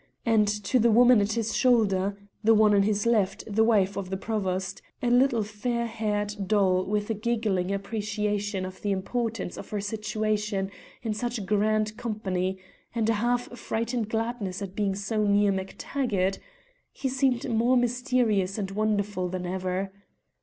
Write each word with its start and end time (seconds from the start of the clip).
And 0.25 0.47
to 0.63 0.79
the 0.79 0.89
woman 0.89 1.21
at 1.21 1.33
his 1.33 1.55
shoulder 1.55 2.17
(the 2.43 2.55
one 2.55 2.73
on 2.73 2.81
his 2.81 3.05
left 3.05 3.43
the 3.45 3.63
wife 3.63 3.95
of 3.95 4.09
the 4.09 4.17
Provost, 4.17 4.81
a 4.99 5.11
little 5.11 5.43
fair 5.43 5.85
haired 5.85 6.33
doll 6.47 6.83
with 6.83 7.11
a 7.11 7.13
giggling 7.13 7.71
appreciation 7.71 8.65
of 8.65 8.81
the 8.81 8.89
importance 8.91 9.57
of 9.57 9.69
her 9.69 9.79
situation 9.79 10.71
in 11.03 11.13
such 11.13 11.45
grand 11.45 11.97
company, 11.97 12.57
and 12.95 13.11
a 13.11 13.21
half 13.21 13.51
frightened 13.55 14.09
gladness 14.09 14.59
at 14.59 14.75
being 14.75 14.95
so 14.95 15.23
near 15.23 15.51
MacTaggart) 15.51 16.39
he 16.91 17.07
seemed 17.07 17.47
more 17.47 17.77
mysterious 17.77 18.57
and 18.57 18.71
wonderful 18.71 19.27
than 19.29 19.45
ever. 19.45 19.91